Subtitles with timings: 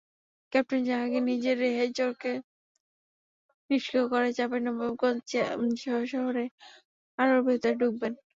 [0.53, 2.31] Captain Jahangir নিজে রেহাইচরকে
[3.69, 5.31] নিষ্ক্রিয় করে চাঁপাইনবাবগঞ্জ
[6.11, 6.49] শহরের
[7.19, 8.13] আরও ভেতরে ঢুকবেন।